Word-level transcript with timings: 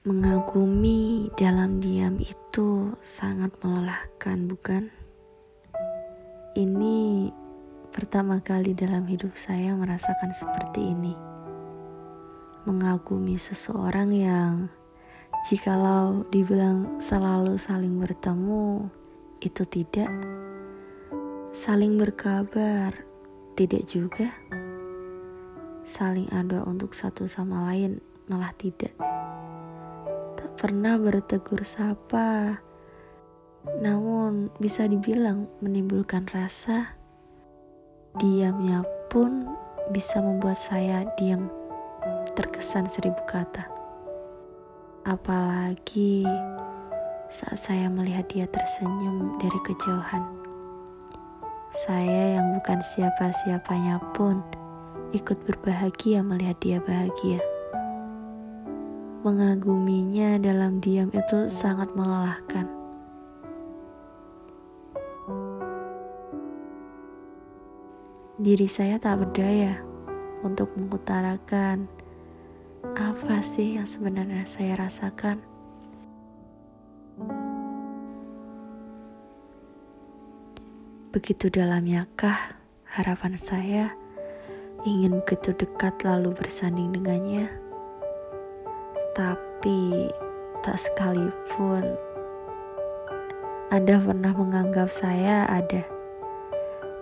Mengagumi 0.00 1.28
dalam 1.36 1.76
diam 1.76 2.16
itu 2.16 2.96
sangat 3.04 3.52
melelahkan, 3.60 4.48
bukan? 4.48 4.88
Ini 6.56 7.28
pertama 7.92 8.40
kali 8.40 8.72
dalam 8.72 9.04
hidup 9.04 9.36
saya 9.36 9.76
merasakan 9.76 10.32
seperti 10.32 10.96
ini. 10.96 11.12
Mengagumi 12.64 13.36
seseorang 13.36 14.08
yang 14.16 14.72
jikalau 15.44 16.24
dibilang 16.32 16.96
selalu 16.96 17.60
saling 17.60 18.00
bertemu, 18.00 18.88
itu 19.44 19.68
tidak. 19.68 20.08
Saling 21.52 22.00
berkabar, 22.00 23.04
tidak 23.52 23.84
juga. 23.84 24.32
Saling 25.84 26.32
ada 26.32 26.64
untuk 26.64 26.96
satu 26.96 27.28
sama 27.28 27.68
lain, 27.68 28.00
malah 28.32 28.56
tidak 28.56 28.96
pernah 30.60 31.00
bertegur 31.00 31.64
sapa, 31.64 32.60
namun 33.80 34.52
bisa 34.60 34.84
dibilang 34.84 35.48
menimbulkan 35.64 36.28
rasa. 36.28 37.00
Diamnya 38.20 38.84
pun 39.08 39.48
bisa 39.88 40.20
membuat 40.20 40.60
saya 40.60 41.08
diam 41.16 41.48
terkesan 42.36 42.84
seribu 42.92 43.24
kata. 43.24 43.72
Apalagi 45.08 46.28
saat 47.32 47.56
saya 47.56 47.88
melihat 47.88 48.28
dia 48.28 48.44
tersenyum 48.44 49.40
dari 49.40 49.56
kejauhan. 49.64 50.28
Saya 51.72 52.36
yang 52.36 52.52
bukan 52.60 52.84
siapa-siapanya 52.84 53.96
pun 54.12 54.44
ikut 55.16 55.40
berbahagia 55.48 56.20
melihat 56.20 56.60
dia 56.60 56.78
bahagia. 56.84 57.40
Mengaguminya 59.20 60.40
dalam 60.40 60.80
diam 60.80 61.12
itu 61.12 61.44
sangat 61.44 61.92
melelahkan. 61.92 62.64
Diri 68.40 68.64
saya 68.64 68.96
tak 68.96 69.20
berdaya 69.20 69.76
untuk 70.40 70.72
mengutarakan 70.72 71.84
apa 72.96 73.44
sih 73.44 73.76
yang 73.76 73.84
sebenarnya 73.84 74.48
saya 74.48 74.80
rasakan. 74.80 75.44
Begitu 81.12 81.52
dalamnyakah 81.52 82.56
harapan 82.88 83.36
saya 83.36 83.92
ingin 84.88 85.20
begitu 85.20 85.52
dekat 85.52 86.00
lalu 86.08 86.32
bersanding 86.32 86.96
dengannya? 86.96 87.69
Tapi 89.20 90.08
tak 90.64 90.80
sekalipun 90.80 91.84
Anda 93.68 94.00
pernah 94.00 94.32
menganggap 94.32 94.88
saya 94.88 95.44
ada. 95.44 95.84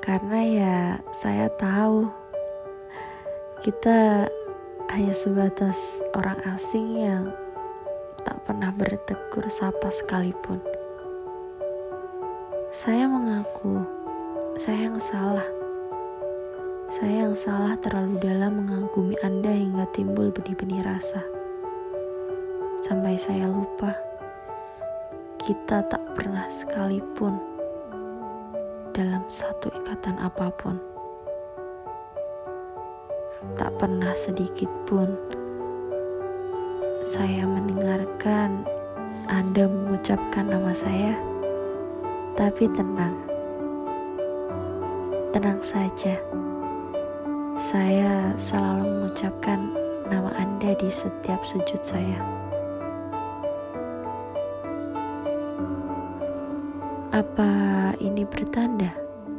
Karena 0.00 0.40
ya 0.40 0.76
saya 1.12 1.52
tahu 1.60 2.08
kita 3.60 4.24
hanya 4.96 5.12
sebatas 5.12 6.00
orang 6.16 6.40
asing 6.56 7.04
yang 7.04 7.36
tak 8.24 8.40
pernah 8.48 8.72
bertegur 8.72 9.44
sapa 9.52 9.92
sekalipun. 9.92 10.64
Saya 12.72 13.04
mengaku 13.12 13.84
saya 14.56 14.88
yang 14.88 14.96
salah. 14.96 15.48
Saya 16.88 17.28
yang 17.28 17.36
salah 17.36 17.76
terlalu 17.76 18.16
dalam 18.24 18.64
mengagumi 18.64 19.20
Anda 19.20 19.52
hingga 19.52 19.84
timbul 19.92 20.32
benih-benih 20.32 20.80
rasa 20.80 21.35
sampai 22.86 23.18
saya 23.18 23.50
lupa 23.50 23.98
kita 25.42 25.82
tak 25.90 25.98
pernah 26.14 26.46
sekalipun 26.46 27.34
dalam 28.94 29.26
satu 29.26 29.74
ikatan 29.74 30.14
apa 30.22 30.54
pun. 30.54 30.78
Tak 33.58 33.74
pernah 33.82 34.14
sedikit 34.14 34.70
pun 34.86 35.18
saya 37.02 37.42
mendengarkan 37.42 38.62
Anda 39.26 39.66
mengucapkan 39.66 40.46
nama 40.46 40.70
saya, 40.70 41.18
tapi 42.38 42.70
tenang, 42.70 43.18
tenang 45.34 45.58
saja. 45.58 46.14
Saya 47.58 48.30
selalu 48.38 49.02
mengucapkan 49.02 49.74
nama 50.06 50.30
Anda 50.38 50.78
di 50.78 50.86
setiap 50.86 51.42
sujud 51.42 51.82
saya. 51.82 52.45
Apa 57.14 57.94
ini 58.02 58.26
bertanda 58.26 58.90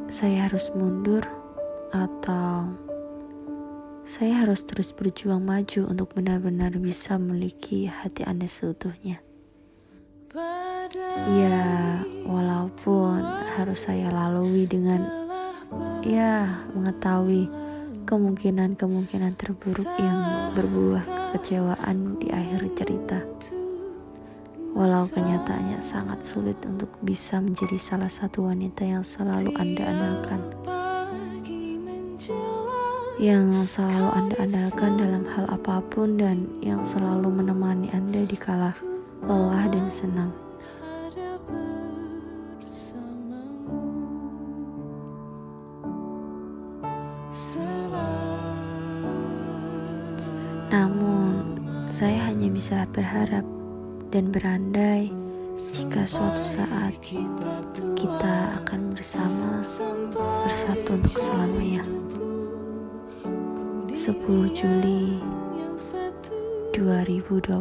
saya 0.07 0.47
harus 0.47 0.71
mundur 0.71 1.23
atau 1.91 2.71
saya 4.07 4.47
harus 4.47 4.63
terus 4.63 4.95
berjuang 4.95 5.43
maju 5.43 5.91
untuk 5.91 6.15
benar-benar 6.15 6.71
bisa 6.79 7.19
memiliki 7.19 7.91
hati 7.91 8.23
Anda 8.23 8.47
seutuhnya? 8.47 9.19
Ya, 11.27 11.99
walaupun 12.23 13.19
harus 13.59 13.83
saya 13.83 14.07
lalui 14.15 14.63
dengan 14.63 15.03
ya 16.07 16.63
mengetahui 16.71 17.51
kemungkinan-kemungkinan 18.07 19.35
terburuk 19.35 19.91
yang 19.99 20.55
berbuah 20.55 21.03
kekecewaan 21.35 22.15
di 22.23 22.31
akhir 22.31 22.71
cerita. 22.79 23.19
Walau 24.77 25.09
kenyataannya 25.09 25.81
sangat 25.81 26.21
sulit 26.21 26.61
untuk 26.61 26.93
bisa 27.01 27.41
menjadi 27.41 27.81
salah 27.81 28.13
satu 28.13 28.45
wanita 28.45 28.85
yang 28.85 29.01
selalu 29.01 29.49
Anda 29.57 29.89
andalkan. 29.89 30.41
Yang 33.17 33.73
selalu 33.73 34.09
Anda 34.13 34.35
andalkan 34.37 34.91
dalam 35.01 35.25
hal 35.33 35.49
apa 35.49 35.81
pun 35.89 36.21
dan 36.21 36.45
yang 36.61 36.85
selalu 36.85 37.25
menemani 37.25 37.89
Anda 37.89 38.21
di 38.21 38.37
kala 38.37 38.69
lelah 39.25 39.65
dan 39.65 39.89
senang. 39.89 40.29
Namun, 50.69 51.57
saya 51.89 52.29
hanya 52.29 52.45
bisa 52.53 52.85
berharap 52.93 53.56
dan 54.13 54.31
berandai 54.31 55.11
jika 55.57 56.05
suatu 56.05 56.45
saat 56.45 56.93
kita 57.97 58.35
akan 58.63 58.93
bersama 58.93 59.59
bersatu 60.45 60.95
untuk 60.95 61.17
selamanya. 61.17 61.83
10 63.97 64.13
Juli 64.53 65.19
2021 66.77 67.57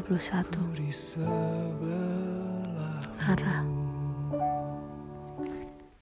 Arah 3.24 3.64